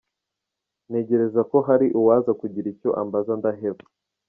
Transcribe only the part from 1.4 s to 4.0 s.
ko hari uwaza kugira icyo ambaza ndaheba.